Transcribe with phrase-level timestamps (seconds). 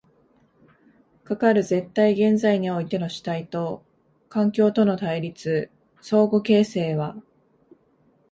[1.23, 3.83] かかる絶対現在においての主体と
[4.29, 5.69] 環境との対立、
[6.01, 7.15] 相互形成は